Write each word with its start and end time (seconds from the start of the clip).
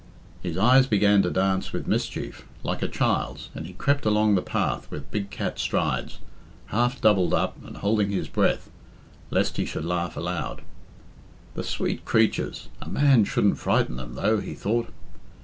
His 0.41 0.57
eyes 0.57 0.87
began 0.87 1.21
to 1.21 1.29
dance 1.29 1.71
with 1.71 1.85
mischief, 1.85 2.47
like 2.63 2.81
a 2.81 2.87
child's, 2.87 3.51
and 3.53 3.67
he 3.67 3.73
crept 3.73 4.03
along 4.03 4.33
the 4.33 4.41
path 4.41 4.89
with 4.89 5.11
big 5.11 5.29
cat 5.29 5.59
strides, 5.59 6.17
half 6.73 6.99
doubled 6.99 7.35
up, 7.35 7.55
and 7.63 7.77
holding 7.77 8.09
his 8.09 8.27
breath, 8.27 8.71
lest 9.29 9.57
he 9.57 9.65
should 9.67 9.85
laugh 9.85 10.17
aloud. 10.17 10.63
"The 11.53 11.63
sweet 11.63 12.03
creatures! 12.03 12.67
A 12.81 12.89
man 12.89 13.25
shouldn't 13.25 13.59
frighten 13.59 13.97
them, 13.97 14.15
though," 14.15 14.39
he 14.39 14.55
thought. 14.55 14.89